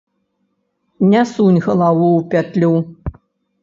Не 1.13 1.23
сунь 1.33 1.61
галаву 1.69 2.11
ў 2.19 2.21
пятлю! 2.35 2.75